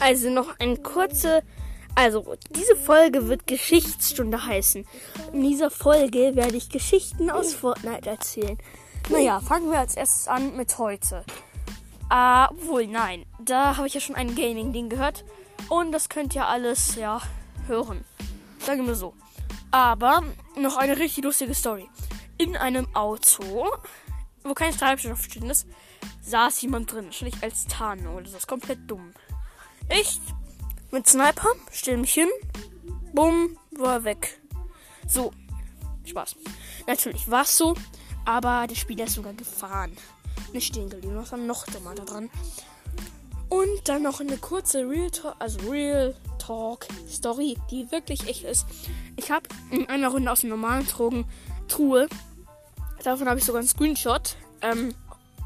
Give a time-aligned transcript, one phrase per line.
[0.00, 1.42] Also noch eine kurze.
[1.94, 4.86] Also, diese Folge wird Geschichtsstunde heißen.
[5.32, 8.58] In dieser Folge werde ich Geschichten aus Fortnite erzählen.
[9.08, 11.24] Naja, fangen wir als erstes an mit heute.
[12.10, 13.24] Ah, obwohl, nein.
[13.40, 15.24] Da habe ich ja schon ein Gaming-Ding gehört.
[15.68, 17.22] Und das könnt ihr alles, ja,
[17.66, 18.04] hören.
[18.58, 19.14] Sagen wir so.
[19.70, 20.22] Aber
[20.56, 21.88] noch eine richtig lustige Story.
[22.36, 23.66] In einem Auto,
[24.44, 25.66] wo kein Treibstoff drin ist,
[26.20, 27.06] saß jemand drin.
[27.06, 28.32] Wahrscheinlich als Tarnung oder so.
[28.32, 29.12] Das ist komplett dumm.
[29.88, 30.20] Ich
[30.90, 32.28] mit Sniper, stell mich hin,
[33.12, 34.40] bumm, war weg.
[35.06, 35.32] So,
[36.04, 36.36] Spaß.
[36.86, 37.74] Natürlich war es so,
[38.24, 39.96] aber der Spieler ist sogar gefahren.
[40.52, 42.30] Nicht stehen geblieben, was war noch dummer da dran.
[43.48, 48.66] Und dann noch eine kurze Real Talk, also Real Talk Story, die wirklich echt ist.
[49.16, 51.26] Ich habe in einer Runde aus dem normalen Drogen
[51.68, 52.08] Truhe,
[53.02, 54.94] davon habe ich sogar einen Screenshot, ähm,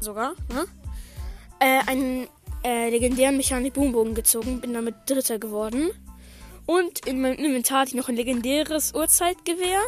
[0.00, 0.66] sogar, ne?
[1.60, 2.28] Äh, einen
[2.64, 5.90] äh, legendären Mechanik Boombogen gezogen, bin damit Dritter geworden.
[6.66, 9.80] Und in meinem Inventar hatte ich noch ein legendäres Uhrzeitgewehr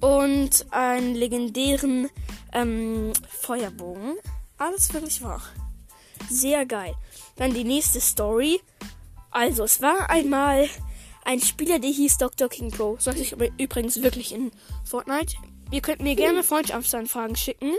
[0.00, 2.10] und einen legendären
[2.52, 4.16] ähm, Feuerbogen.
[4.56, 5.42] Alles wirklich wahr.
[6.28, 6.94] Sehr geil.
[7.36, 8.60] Dann die nächste Story.
[9.30, 10.68] Also, es war einmal
[11.24, 12.48] ein Spieler, der hieß Dr.
[12.48, 12.96] King Pro.
[12.98, 14.50] So heißt ich übrigens wirklich in
[14.84, 15.36] Fortnite.
[15.70, 17.74] Ihr könnt mir gerne Freundschaftsanfragen schicken.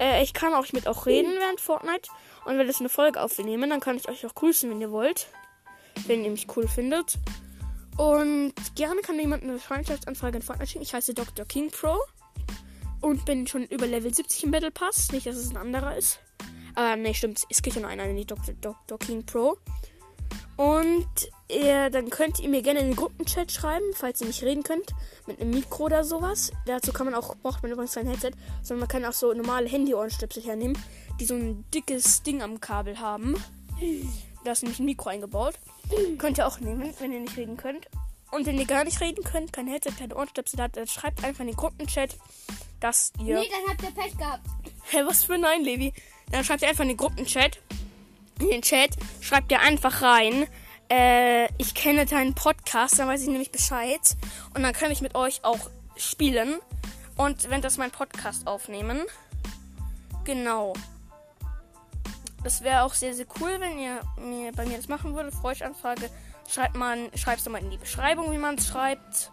[0.00, 2.10] Äh, ich kann auch mit auch reden während Fortnite.
[2.44, 5.28] Und wenn das eine Folge aufnehmen, dann kann ich euch auch grüßen, wenn ihr wollt.
[6.06, 7.18] Wenn ihr mich cool findet.
[7.96, 10.84] Und gerne kann jemand eine Freundschaftsanfrage in Fortnite schicken.
[10.84, 11.44] Ich heiße Dr.
[11.44, 11.96] King Pro.
[13.00, 15.12] Und bin schon über Level 70 im Battle Pass.
[15.12, 16.20] Nicht, dass es ein anderer ist.
[16.74, 17.44] Aber ne, stimmt.
[17.50, 18.54] Es gibt ja nur einen, nicht Dr.
[18.60, 18.98] Dr.
[18.98, 19.58] King Pro.
[20.58, 21.06] Und
[21.48, 24.92] ihr, dann könnt ihr mir gerne in den Gruppenchat schreiben, falls ihr nicht reden könnt.
[25.28, 26.50] Mit einem Mikro oder sowas.
[26.66, 29.68] Dazu kann man auch, braucht man übrigens kein Headset, sondern man kann auch so normale
[29.68, 30.76] Handy-Ohrenstöpsel hernehmen,
[31.20, 33.36] die so ein dickes Ding am Kabel haben.
[34.44, 35.54] Da ist nämlich ein Mikro eingebaut.
[36.18, 37.86] Könnt ihr auch nehmen, wenn ihr nicht reden könnt.
[38.32, 41.40] Und wenn ihr gar nicht reden könnt, kein Headset, keine Ohrenstöpsel habt, dann schreibt einfach
[41.42, 42.16] in den Gruppenchat,
[42.80, 43.38] dass ihr.
[43.38, 44.44] Nee, dann habt ihr Pech gehabt.
[44.90, 45.92] Hä, was für nein, Levi?
[46.32, 47.60] Dann schreibt ihr einfach in den Gruppenchat.
[48.40, 48.90] In den Chat
[49.20, 50.46] schreibt ihr einfach rein.
[50.90, 54.00] Äh, ich kenne deinen Podcast, dann weiß ich nämlich Bescheid.
[54.54, 56.58] Und dann kann ich mit euch auch spielen.
[57.16, 59.00] Und wenn das mein Podcast aufnehmen.
[60.24, 60.72] Genau.
[62.44, 65.34] Das wäre auch sehr, sehr cool, wenn ihr mir bei mir das machen würdet.
[65.34, 66.10] Freundschaftsanfrage.
[66.48, 69.32] Schreibt man, schreibt es mal in die Beschreibung, wie man es schreibt.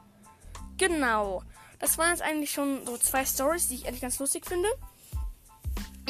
[0.78, 1.44] Genau.
[1.80, 4.68] Das waren jetzt eigentlich schon so zwei Stories, die ich eigentlich ganz lustig finde.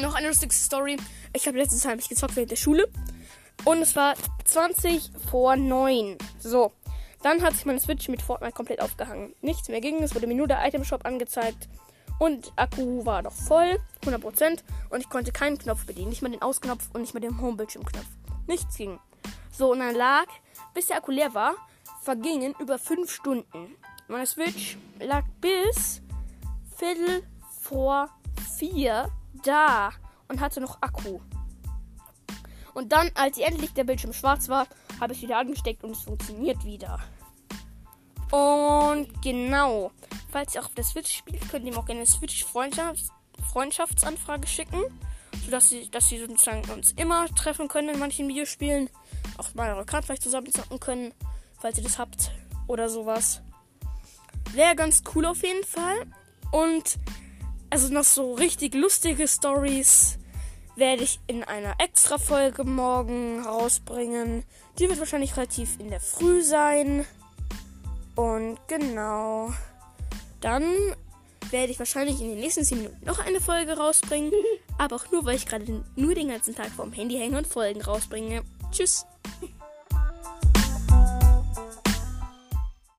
[0.00, 0.98] Noch eine lustige Story.
[1.32, 2.88] Ich habe letztes Mal gezockt während der Schule.
[3.64, 4.14] Und es war
[4.44, 6.18] 20 vor 9.
[6.38, 6.72] So.
[7.22, 9.34] Dann hat sich meine Switch mit Fortnite komplett aufgehangen.
[9.40, 10.02] Nichts mehr ging.
[10.02, 11.68] Es wurde mir nur der Item Shop angezeigt.
[12.18, 13.78] Und Akku war noch voll.
[14.02, 14.62] 100%.
[14.90, 16.10] Und ich konnte keinen Knopf bedienen.
[16.10, 18.06] Nicht mal den Ausknopf und nicht mal den Homebildschirmknopf.
[18.46, 18.98] Nichts ging.
[19.50, 20.26] So, und dann lag,
[20.74, 21.54] bis der Akku leer war,
[22.02, 23.74] vergingen über 5 Stunden.
[24.08, 26.02] Meine Switch lag bis
[26.76, 27.22] Viertel
[27.62, 28.10] vor
[28.58, 29.10] 4
[29.44, 29.90] da
[30.28, 31.20] und hatte noch Akku.
[32.74, 34.66] Und dann, als endlich der Bildschirm schwarz war,
[35.00, 37.00] habe ich wieder angesteckt und es funktioniert wieder.
[38.30, 39.92] Und genau,
[40.30, 43.10] falls ihr auch auf der Switch spielt, könnt ihr mir auch gerne eine Switch-Freundschafts
[43.52, 44.82] Freundschaftsanfrage schicken,
[45.44, 48.90] sodass sie, dass sie sozusagen uns immer treffen können in manchen Videospielen.
[49.38, 51.14] Auch mal eure Karte vielleicht zusammen zocken können,
[51.58, 52.32] falls ihr das habt
[52.66, 53.40] oder sowas.
[54.52, 56.06] Wäre ganz cool auf jeden Fall.
[56.50, 56.98] Und
[57.76, 60.16] also noch so richtig lustige Stories
[60.76, 64.44] werde ich in einer extra Folge morgen rausbringen.
[64.78, 67.04] Die wird wahrscheinlich relativ in der Früh sein.
[68.14, 69.52] Und genau.
[70.40, 70.64] Dann
[71.50, 74.32] werde ich wahrscheinlich in den nächsten 10 Minuten noch eine Folge rausbringen.
[74.78, 77.82] aber auch nur, weil ich gerade nur den ganzen Tag vorm Handy hänge und Folgen
[77.82, 78.42] rausbringe.
[78.72, 79.04] Tschüss.